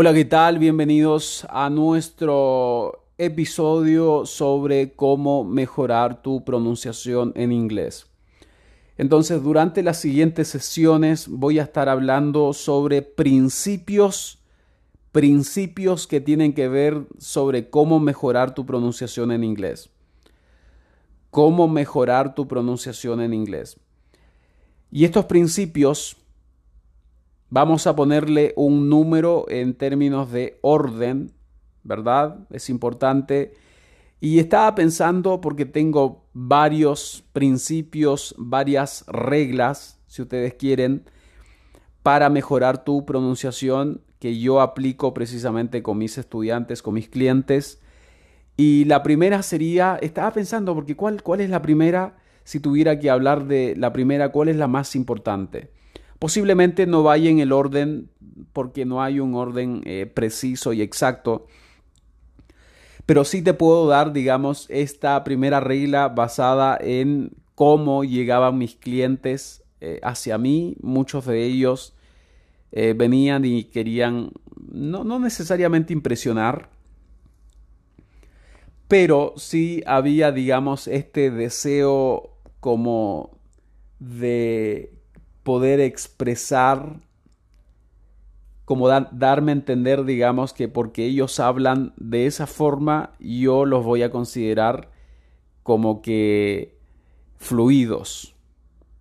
[0.00, 0.60] Hola, ¿qué tal?
[0.60, 8.06] Bienvenidos a nuestro episodio sobre cómo mejorar tu pronunciación en inglés.
[8.96, 14.38] Entonces, durante las siguientes sesiones voy a estar hablando sobre principios,
[15.10, 19.90] principios que tienen que ver sobre cómo mejorar tu pronunciación en inglés.
[21.32, 23.80] Cómo mejorar tu pronunciación en inglés.
[24.92, 26.16] Y estos principios
[27.50, 31.32] Vamos a ponerle un número en términos de orden,
[31.82, 32.46] ¿verdad?
[32.50, 33.54] Es importante.
[34.20, 41.04] Y estaba pensando porque tengo varios principios, varias reglas, si ustedes quieren,
[42.02, 47.80] para mejorar tu pronunciación que yo aplico precisamente con mis estudiantes, con mis clientes.
[48.58, 52.18] Y la primera sería, estaba pensando, porque ¿cuál, cuál es la primera?
[52.44, 55.70] Si tuviera que hablar de la primera, ¿cuál es la más importante?
[56.18, 58.10] Posiblemente no vaya en el orden
[58.52, 61.46] porque no hay un orden eh, preciso y exacto.
[63.06, 69.62] Pero sí te puedo dar, digamos, esta primera regla basada en cómo llegaban mis clientes
[69.80, 70.76] eh, hacia mí.
[70.82, 71.94] Muchos de ellos
[72.72, 74.30] eh, venían y querían
[74.70, 76.68] no, no necesariamente impresionar,
[78.88, 82.30] pero sí había, digamos, este deseo
[82.60, 83.38] como
[83.98, 84.97] de
[85.48, 87.00] poder expresar,
[88.66, 94.02] como darme a entender, digamos, que porque ellos hablan de esa forma, yo los voy
[94.02, 94.90] a considerar
[95.62, 96.76] como que
[97.38, 98.36] fluidos,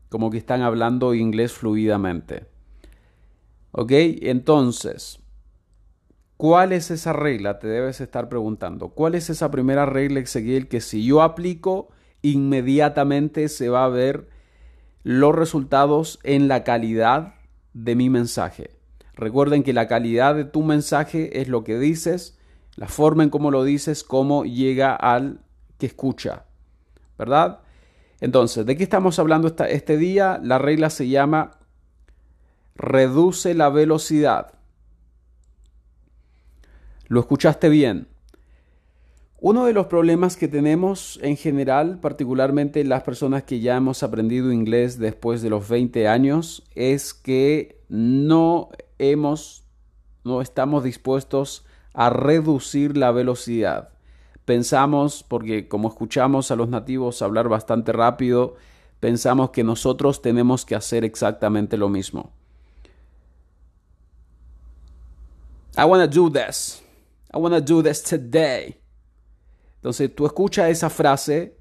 [0.07, 2.45] como que están hablando inglés fluidamente.
[3.73, 3.91] ¿Ok?
[3.91, 5.19] Entonces,
[6.37, 7.59] ¿cuál es esa regla?
[7.59, 8.87] Te debes estar preguntando.
[8.87, 11.89] ¿Cuál es esa primera regla, Ezequiel, que si yo aplico,
[12.21, 14.36] inmediatamente se va a ver
[15.07, 17.35] los resultados en la calidad
[17.71, 18.71] de mi mensaje.
[19.13, 22.37] Recuerden que la calidad de tu mensaje es lo que dices,
[22.75, 25.39] la forma en cómo lo dices, cómo llega al
[25.77, 26.43] que escucha.
[27.17, 27.61] ¿Verdad?
[28.19, 30.41] Entonces, ¿de qué estamos hablando este día?
[30.43, 31.51] La regla se llama
[32.75, 34.55] reduce la velocidad.
[37.07, 38.09] Lo escuchaste bien.
[39.39, 44.51] Uno de los problemas que tenemos en general, particularmente las personas que ya hemos aprendido
[44.51, 49.63] inglés después de los 20 años, es que no hemos,
[50.23, 53.89] no estamos dispuestos a reducir la velocidad.
[54.45, 58.55] Pensamos, porque como escuchamos a los nativos hablar bastante rápido,
[58.99, 62.31] pensamos que nosotros tenemos que hacer exactamente lo mismo.
[65.77, 66.81] I want to do this.
[67.31, 68.79] I want to do this today.
[69.87, 71.55] Entonces tú escuchas esa frase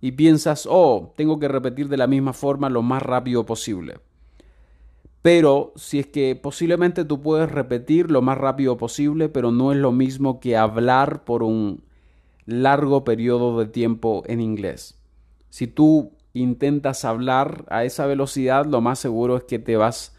[0.00, 3.98] y piensas, oh, tengo que repetir de la misma forma lo más rápido posible.
[5.20, 9.76] Pero si es que posiblemente tú puedes repetir lo más rápido posible, pero no es
[9.76, 11.84] lo mismo que hablar por un
[12.46, 14.98] largo periodo de tiempo en inglés.
[15.50, 20.16] Si tú intentas hablar a esa velocidad, lo más seguro es que te vas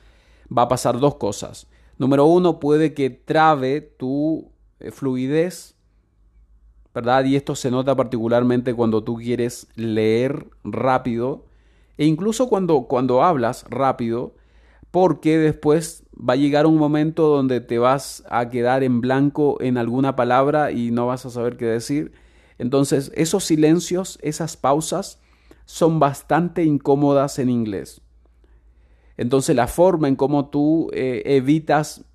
[0.55, 1.65] va a pasar dos cosas.
[1.97, 5.72] Número uno, puede que trabe tu eh, fluidez
[6.93, 7.25] ¿verdad?
[7.25, 11.45] Y esto se nota particularmente cuando tú quieres leer rápido
[11.97, 14.33] e incluso cuando, cuando hablas rápido,
[14.91, 19.77] porque después va a llegar un momento donde te vas a quedar en blanco en
[19.77, 22.11] alguna palabra y no vas a saber qué decir.
[22.59, 25.19] Entonces, esos silencios, esas pausas,
[25.65, 28.01] son bastante incómodas en inglés.
[29.17, 32.05] Entonces, la forma en cómo tú eh, evitas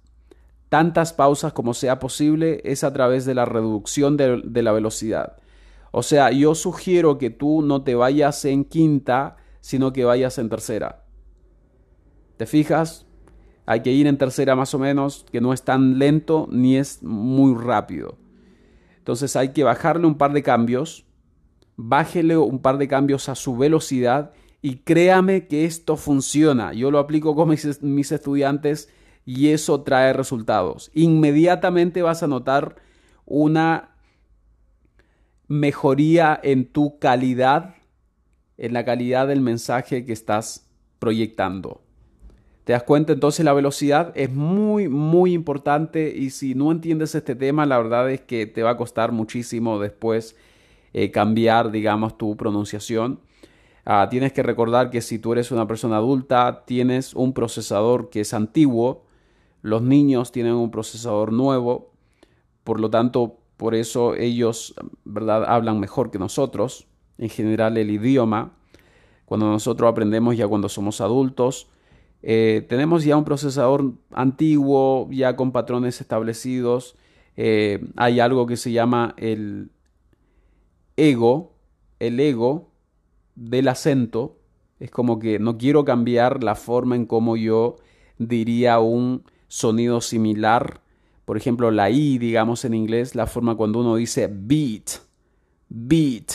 [0.69, 5.37] tantas pausas como sea posible es a través de la reducción de, la velocidad.
[5.91, 10.49] O sea, yo sugiero que tú no te vayas en quinta, sino que vayas en
[10.49, 11.05] tercera.
[12.37, 13.07] ¿Te fijas?
[13.67, 17.03] Hay que ir en tercera más o menos, que no es tan lento ni es
[17.03, 18.17] muy rápido.
[18.99, 21.07] Entonces hay que bajarle un par de cambios,
[21.77, 26.73] bájele un par de cambios a su velocidad y créame que esto funciona.
[26.73, 28.91] Yo lo aplico con mis, estudiantes
[29.29, 30.91] y eso trae resultados.
[30.95, 32.77] Inmediatamente vas a notar
[33.27, 33.91] una
[35.49, 37.75] mejoría en tu calidad,
[38.57, 40.67] en la calidad del mensaje que estás
[40.99, 41.83] proyectando.
[42.65, 43.13] ¿Te das cuenta?
[43.13, 48.11] Entonces la velocidad es muy, muy importante y si no entiendes este tema, la verdad
[48.11, 50.37] es que te va a costar muchísimo después
[50.95, 53.21] eh, cambiar, digamos, tu pronunciación.
[53.85, 58.21] Ah, tienes que recordar que si tú eres una persona adulta, tienes un procesador que
[58.21, 59.07] es antiguo,
[59.69, 61.93] los niños tienen un procesador nuevo,
[62.65, 64.75] por lo tanto, por eso ellos,
[65.05, 66.87] ¿verdad?, hablan mejor que nosotros.
[67.19, 68.53] En general, el idioma,
[69.25, 71.69] cuando nosotros aprendemos ya cuando somos adultos,
[72.21, 76.97] Eh, tenemos ya un procesador antiguo, ya con patrones establecidos.
[77.37, 79.71] Eh, hay algo que se llama el
[80.97, 81.53] ego,
[82.01, 82.73] el ego
[83.37, 84.35] del acento.
[84.81, 87.77] Es como que no quiero cambiar la forma en cómo yo
[88.19, 90.81] diría un sonido similar.
[91.25, 95.01] Por ejemplo, la I, digamos en inglés, la forma cuando uno dice beat,
[95.69, 96.33] beat.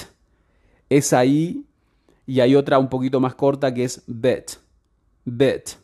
[0.90, 1.66] Es ahí
[2.26, 4.58] y hay otra un poquito más corta que es bet,
[5.26, 5.78] bet.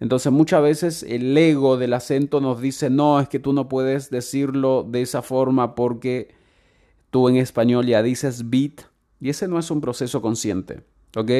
[0.00, 4.10] Entonces muchas veces el ego del acento nos dice, no, es que tú no puedes
[4.10, 6.34] decirlo de esa forma porque
[7.10, 8.82] tú en español ya dices beat
[9.20, 10.82] y ese no es un proceso consciente,
[11.16, 11.30] ¿ok?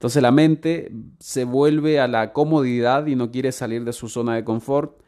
[0.00, 4.34] Entonces la mente se vuelve a la comodidad y no quiere salir de su zona
[4.34, 4.98] de confort,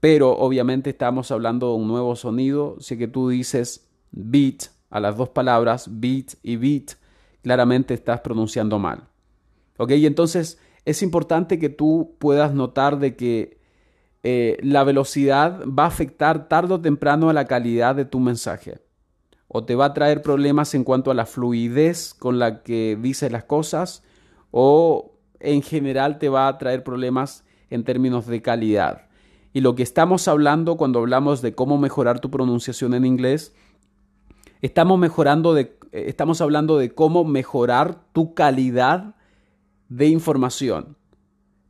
[0.00, 5.16] pero obviamente estamos hablando de un nuevo sonido, si que tú dices beat a las
[5.16, 6.98] dos palabras, beat y beat,
[7.40, 9.08] claramente estás pronunciando mal.
[9.78, 9.92] ¿Ok?
[9.92, 13.58] Entonces es importante que tú puedas notar de que
[14.24, 18.82] eh, la velocidad va a afectar tarde o temprano a la calidad de tu mensaje.
[19.46, 23.32] O te va a traer problemas en cuanto a la fluidez con la que dices
[23.32, 24.02] las cosas,
[24.50, 29.08] o en general te va a traer problemas en términos de calidad.
[29.52, 33.54] Y lo que estamos hablando cuando hablamos de cómo mejorar tu pronunciación en inglés,
[34.60, 39.14] estamos mejorando de eh, estamos hablando de cómo mejorar tu calidad
[39.88, 40.96] de información,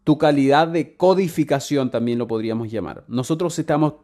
[0.04, 3.04] tu calidad de codificación también lo podríamos llamar.
[3.08, 3.94] Nosotros estamos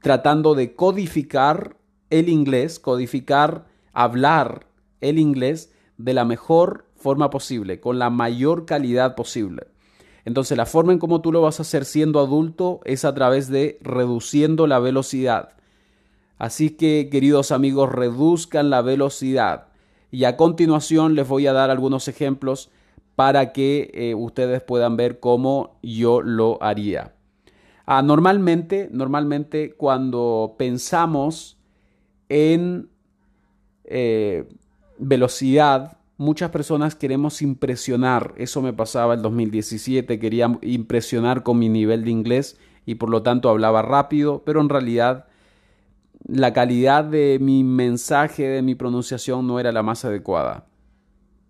[0.00, 1.76] tratando de codificar
[2.10, 4.66] el inglés, codificar, hablar
[5.00, 9.66] el inglés de la mejor forma posible, con la mayor calidad posible.
[10.24, 13.48] Entonces la forma en cómo tú lo vas a hacer siendo adulto es a través
[13.48, 15.50] de reduciendo la velocidad.
[16.38, 19.66] Así que, queridos amigos, reduzcan la velocidad.
[20.10, 22.70] Y a continuación les voy a dar algunos ejemplos
[23.16, 27.12] para que eh, ustedes puedan ver cómo yo lo haría.
[27.84, 31.58] Ah, normalmente, normalmente cuando pensamos
[32.30, 32.88] en
[33.84, 34.48] eh,
[34.96, 38.34] velocidad, muchas personas queremos impresionar.
[38.36, 43.22] Eso me pasaba el 2017, quería impresionar con mi nivel de inglés y por lo
[43.22, 45.26] tanto hablaba rápido, pero en realidad
[46.26, 50.66] la calidad de mi mensaje, de mi pronunciación no era la más adecuada.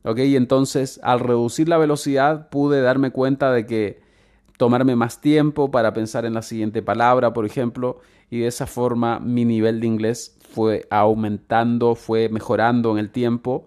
[0.05, 0.19] ¿Ok?
[0.19, 4.03] Entonces, al reducir la velocidad, pude darme cuenta de que
[4.59, 8.01] tomarme más tiempo para pensar en la siguiente palabra, por ejemplo,
[8.31, 13.67] y de esa forma mi nivel de inglés fue aumentando, fue mejorando en el tiempo.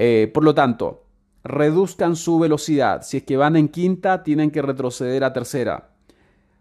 [0.00, 1.04] Eh, por lo tanto,
[1.42, 3.02] reduzcan su velocidad.
[3.02, 5.90] Si es que van en quinta, tienen que retroceder a tercera.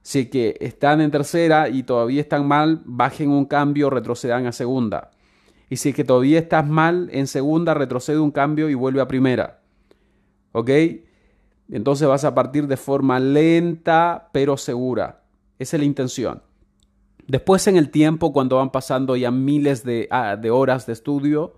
[0.02, 5.12] Si que están en tercera y todavía están mal, bajen un cambio, retrocedan a segunda.
[5.70, 9.08] Y si es que todavía estás mal en segunda, retrocede un cambio y vuelve a
[9.08, 9.60] primera.
[10.54, 10.72] ¿Ok?
[11.70, 15.22] Entonces vas a partir de forma lenta pero segura.
[15.60, 16.42] Esa es la intención.
[17.28, 21.54] Después en el tiempo, cuando van pasando ya miles de, ah, de horas de estudio,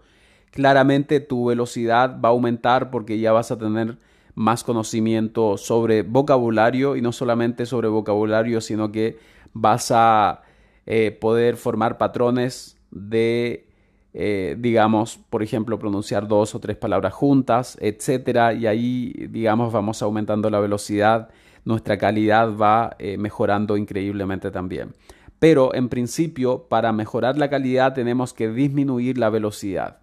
[0.51, 3.97] claramente tu velocidad va a aumentar porque ya vas a tener
[4.35, 9.17] más conocimiento sobre vocabulario y no solamente sobre vocabulario, sino que
[9.53, 10.43] vas a
[10.85, 13.67] eh, poder formar patrones de,
[14.13, 20.01] eh, digamos, por ejemplo, pronunciar dos o tres palabras juntas, etcétera, y ahí, digamos, vamos
[20.01, 21.29] aumentando la velocidad,
[21.65, 24.93] nuestra calidad va eh, mejorando increíblemente también.
[25.37, 29.98] Pero en principio, para mejorar la calidad tenemos que disminuir la velocidad.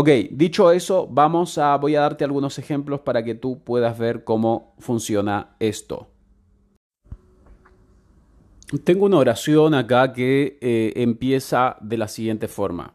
[0.00, 4.22] Ok, dicho eso, vamos a, voy a darte algunos ejemplos para que tú puedas ver
[4.22, 6.06] cómo funciona esto.
[8.84, 12.94] Tengo una oración acá que eh, empieza de la siguiente forma.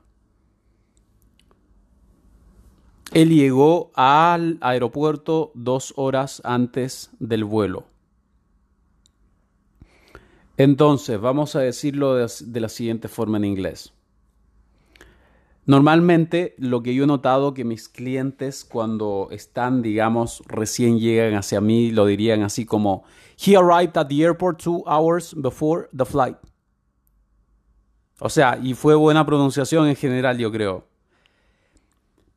[3.11, 7.83] Él llegó al aeropuerto dos horas antes del vuelo.
[10.55, 13.93] Entonces, vamos a decirlo de la siguiente forma en inglés.
[15.65, 21.61] Normalmente lo que yo he notado que mis clientes cuando están, digamos, recién llegan hacia
[21.61, 23.03] mí, lo dirían así como,
[23.37, 26.37] He arrived at the airport two hours before the flight.
[28.19, 30.85] O sea, y fue buena pronunciación en general, yo creo.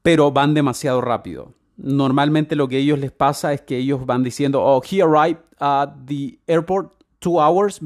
[0.02, 1.54] Pero van demasiado rápido.
[1.76, 5.42] Normalmente lo que a ellos les pasa es que ellos van diciendo, oh, he arrived
[5.58, 7.80] at the airport two hours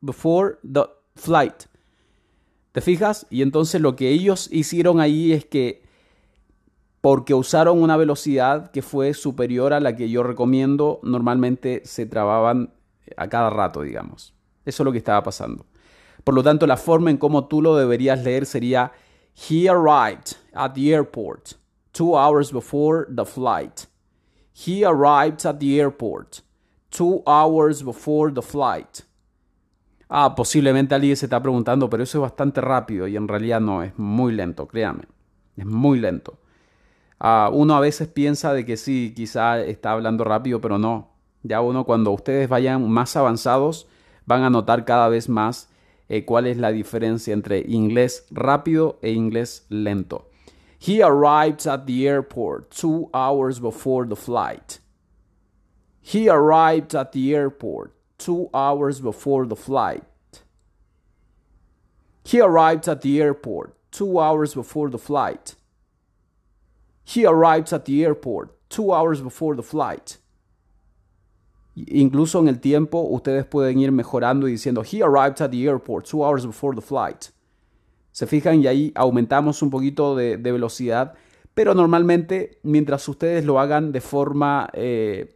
[0.00, 0.84] before the
[1.14, 1.66] flight.
[2.76, 3.26] ¿Te fijas?
[3.30, 5.82] Y entonces lo que ellos hicieron ahí es que
[7.00, 12.74] porque usaron una velocidad que fue superior a la que yo recomiendo, normalmente se trababan
[13.16, 14.34] a cada rato, digamos.
[14.66, 15.64] Eso es lo que estaba pasando.
[16.22, 18.92] Por lo tanto, la forma en cómo tú lo deberías leer sería
[19.48, 21.54] He arrived at the airport
[21.92, 23.86] two hours before the flight.
[24.52, 26.42] He arrived at the airport
[26.90, 29.00] two hours before the flight.
[30.08, 33.82] Ah, posiblemente alguien se está preguntando, pero eso es bastante rápido y en realidad no,
[33.82, 35.04] es muy lento, créame.
[35.56, 36.38] Es muy lento.
[37.18, 41.10] Ah, uno a veces piensa de que sí, quizá está hablando rápido, pero no.
[41.42, 43.88] Ya uno cuando ustedes vayan más avanzados
[44.26, 45.68] van a notar cada vez más
[46.08, 50.28] eh, cuál es la diferencia entre inglés rápido e inglés lento.
[50.78, 54.80] He arrived at the airport two hours before the flight.
[56.02, 60.04] He arrived at the airport two hours before the flight.
[62.24, 65.54] He arrived at the airport two hours before the flight.
[67.04, 70.18] He arrived at the airport two hours before the flight.
[71.76, 76.06] Incluso en el tiempo, ustedes pueden ir mejorando y diciendo, He arrived at the airport
[76.06, 77.30] two hours before the flight.
[78.12, 81.14] Se fijan y ahí aumentamos un poquito de, de velocidad,
[81.54, 85.35] pero normalmente mientras ustedes lo hagan de forma eh,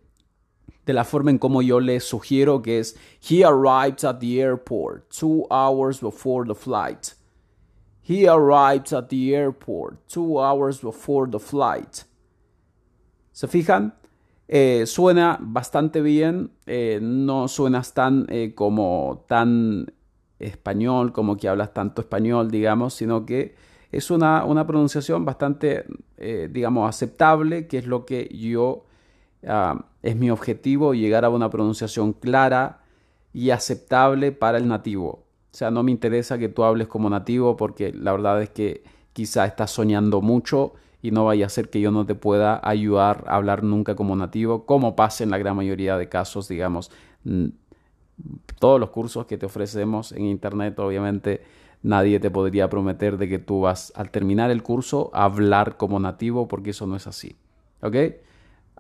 [0.87, 5.11] de la forma en como yo les sugiero, que es He arrived at the airport
[5.11, 7.15] two hours before the flight.
[8.03, 12.05] He arrived at the airport two hours before the flight.
[13.33, 13.95] ¿Se fijan?
[14.53, 19.93] Eh, suena bastante bien, eh, no suenas tan eh, como tan
[20.41, 23.55] español, como que hablas tanto español, digamos, sino que
[23.93, 25.85] es una, una pronunciación bastante,
[26.51, 28.85] digamos, aceptable, que es lo que yo
[29.47, 32.81] Ah, es mi objetivo llegar a una pronunciación clara
[33.33, 35.25] y aceptable para el nativo.
[35.53, 38.85] O sea, no me interesa que tú hables como nativo porque la verdad es que
[39.13, 43.25] quizá estás soñando mucho y no vaya a ser que yo no te pueda ayudar
[43.27, 46.91] a hablar nunca como nativo, como pasa en la gran mayoría de casos, digamos.
[48.59, 51.43] Todos los cursos que te ofrecemos en internet, obviamente,
[51.83, 55.99] nadie te podría prometer de que tú vas al terminar el curso a hablar como
[55.99, 57.37] nativo porque eso no es así.
[57.81, 57.97] ¿Ok?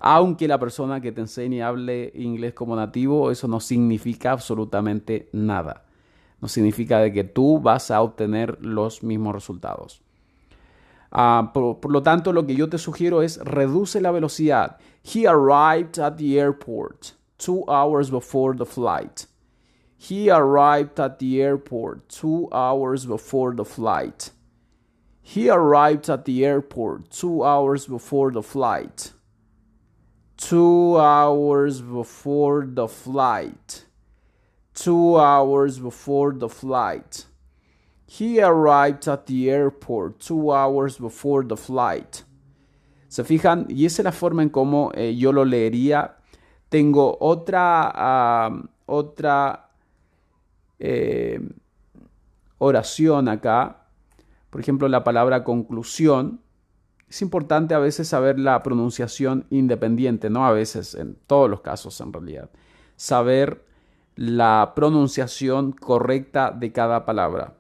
[0.03, 5.85] Aunque la persona que te enseñe hable inglés como nativo, eso no significa absolutamente nada.
[6.41, 10.01] No significa de que tú vas a obtener los mismos resultados.
[11.13, 14.79] Ah, por, por, lo tanto, lo que yo te sugiero es reduce la velocidad.
[15.03, 19.27] He arrived at the airport two hours before the flight.
[19.99, 24.33] He arrived at the airport two hours before the flight.
[25.21, 29.13] He arrived at the airport two hours before the flight
[30.41, 33.85] two hours before the flight.
[34.75, 37.27] Two hours before the flight.
[38.07, 42.25] He arrived at the airport two hours before the flight.
[43.09, 43.67] ¿Se fijan?
[43.69, 46.17] Y esa es la forma en cómo eh, yo lo leería.
[46.69, 48.51] Tengo otra,
[48.87, 49.71] otra
[50.79, 51.41] eh,
[52.59, 53.89] oración acá.
[54.49, 56.41] Por ejemplo, la palabra conclusión
[57.11, 62.01] es importante a veces saber la pronunciación independiente, no a veces, en todos los casos
[62.01, 62.51] en realidad.
[62.95, 63.65] Saber
[64.15, 67.55] la pronunciación correcta de cada palabra.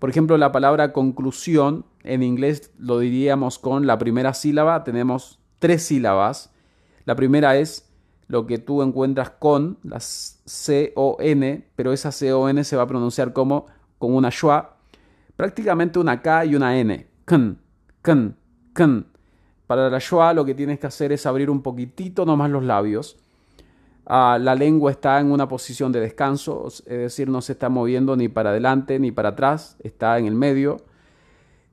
[0.00, 4.82] Por ejemplo, la palabra conclusión en inglés lo diríamos con la primera sílaba.
[4.82, 6.52] Tenemos tres sílabas.
[7.04, 7.88] La primera es
[8.26, 13.66] lo que tú encuentras con las C-O-N, pero esa C-O-N se va a pronunciar como
[13.98, 14.78] con una schwa,
[15.36, 17.06] prácticamente una K y una N.
[17.24, 18.36] Kn,
[19.66, 23.16] para la Shoah lo que tienes que hacer es abrir un poquitito nomás los labios.
[24.06, 28.14] Ah, la lengua está en una posición de descanso, es decir, no se está moviendo
[28.14, 30.76] ni para adelante ni para atrás, está en el medio.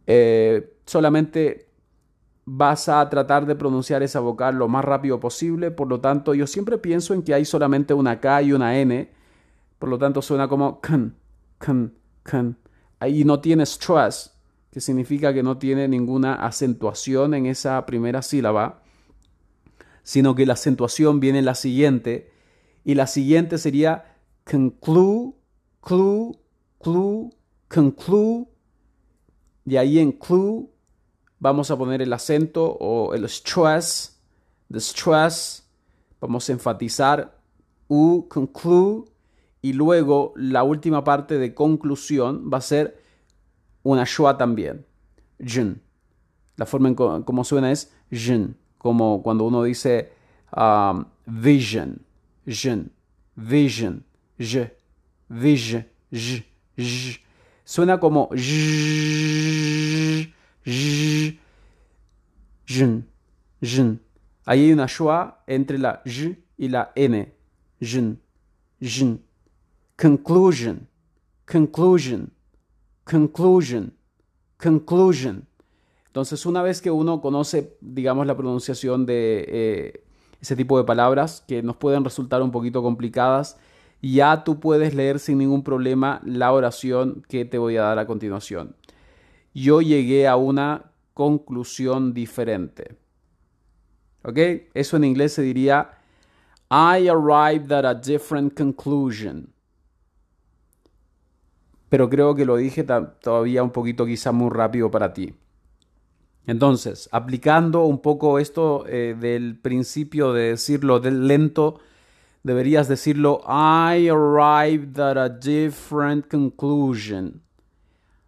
[0.08, 1.68] Eh, solamente
[2.46, 6.48] vas a tratar de pronunciar esa vocal lo más rápido posible, por lo tanto yo
[6.48, 9.10] siempre pienso en que hay solamente una K y una N,
[9.80, 11.16] por lo tanto suena como kan,
[11.60, 11.94] kan,
[12.24, 12.58] kan.
[13.00, 14.34] Ahí no tienes stress,
[14.74, 18.82] que significa que no tiene ninguna acentuación en esa primera sílaba,
[20.02, 22.32] sino que la acentuación viene en la siguiente,
[22.84, 25.36] y la siguiente sería conclude,
[25.80, 26.40] clue,
[26.82, 27.30] clue,
[27.68, 28.48] conclude,
[29.64, 30.68] y ahí en clue
[31.38, 34.20] vamos a poner el acento o el stress,
[34.72, 35.70] the stress,
[36.20, 37.40] vamos a enfatizar
[37.88, 39.06] u, conclude,
[39.62, 43.03] y luego la última parte de conclusión va a ser
[43.84, 44.86] una schwa también.
[45.40, 45.82] Jin.
[46.58, 50.12] La forma en cómo suena es jin, como cuando uno dice
[50.56, 52.00] um, vision,
[52.46, 52.92] jin,
[53.36, 54.04] vision,
[54.38, 54.72] j,
[55.30, 56.46] vision, j,
[56.78, 57.20] j.
[57.66, 60.32] Suena como j,
[60.66, 61.40] j,
[63.62, 64.00] jin.
[64.46, 67.34] Ahí hay una schwa entre la j y la n.
[67.82, 68.20] Jin,
[68.80, 69.20] jin.
[69.98, 70.88] Conclusion,
[71.46, 72.30] conclusion
[73.04, 73.94] conclusion,
[74.58, 75.48] conclusion.
[76.08, 80.04] Entonces, una vez que uno conoce, digamos, la pronunciación de eh,
[80.42, 83.58] ese tipo de palabras que nos pueden resultar un poquito complicadas,
[84.02, 88.06] ya tú puedes leer sin ningún problema la oración que te voy a dar a
[88.06, 88.76] continuación.
[89.54, 92.98] Yo llegué a una conclusión diferente.
[94.24, 94.38] ¿Ok?
[94.74, 95.92] Eso en inglés se diría
[96.70, 99.53] I arrived at a different conclusion.
[101.94, 105.36] Pero creo que lo dije todavía un poquito quizá muy rápido para ti.
[106.48, 111.80] Entonces, aplicando un poco esto eh, del principio de decirlo del lento,
[112.42, 117.44] deberías decirlo I arrived at a different conclusion.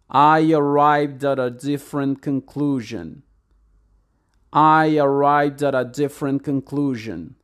[0.08, 3.24] I arrived at a different conclusion.
[4.52, 7.34] I arrived at a different conclusion.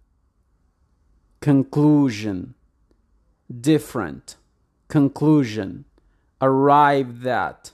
[1.41, 2.55] Conclusion.
[3.51, 4.37] Different.
[4.87, 5.85] Conclusion.
[6.43, 7.73] Arrived at.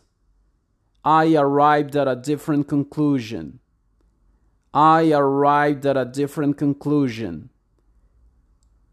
[1.03, 3.61] I arrived at a different conclusion.
[4.75, 7.49] I arrived at a different conclusion.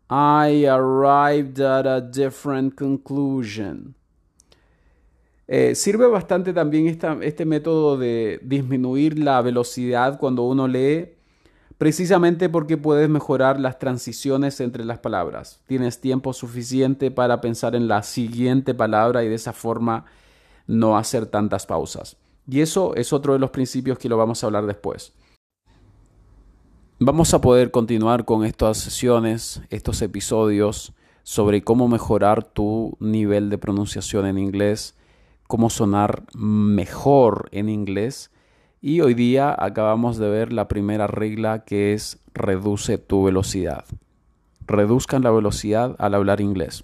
[0.09, 3.95] I arrived at a different conclusion.
[5.47, 11.14] Eh, sirve bastante también este método de disminuir la velocidad cuando uno lee,
[11.77, 15.61] precisamente porque puedes mejorar las transiciones entre las palabras.
[15.67, 20.05] Tienes tiempo suficiente para pensar en la siguiente palabra y de esa forma
[20.67, 22.17] no hacer tantas pausas.
[22.47, 25.13] Y eso es otro de los principios que lo vamos a hablar después.
[26.99, 33.57] Vamos a poder continuar con estas sesiones, estos episodios sobre cómo mejorar tu nivel de
[33.57, 34.95] pronunciación en inglés
[35.47, 38.31] cómo sonar mejor en inglés.
[38.87, 43.83] Y hoy día acabamos de ver la primera regla que es reduce tu velocidad.
[44.67, 46.83] Reduzcan la velocidad al hablar inglés.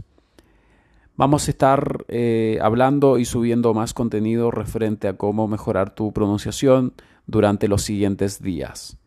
[1.15, 6.93] Vamos a estar eh, hablando y subiendo más contenido referente a cómo mejorar tu pronunciación
[7.27, 8.97] durante los siguientes días.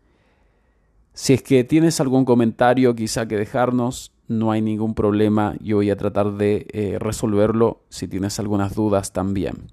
[1.14, 5.56] Si es que tienes algún comentario quizá que dejarnos, no hay ningún problema.
[5.60, 9.72] Yo voy a tratar de eh, resolverlo si tienes algunas dudas también.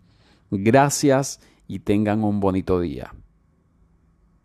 [0.50, 3.14] Gracias y tengan un bonito día.